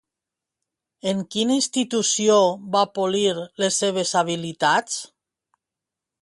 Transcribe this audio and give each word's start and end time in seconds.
En 1.11 1.19
quina 1.35 1.57
institució 1.59 2.37
va 2.77 2.81
polir 2.97 3.23
les 3.65 3.79
seves 3.85 4.15
habilitats? 4.23 4.99